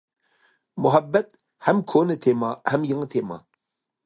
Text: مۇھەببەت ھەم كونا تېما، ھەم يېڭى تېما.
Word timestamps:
مۇھەببەت 0.85 1.29
ھەم 1.67 1.83
كونا 1.93 2.17
تېما، 2.27 2.51
ھەم 2.73 2.89
يېڭى 2.95 3.11
تېما. 3.15 3.41